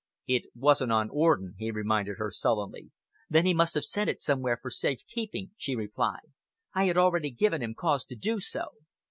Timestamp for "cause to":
7.75-8.15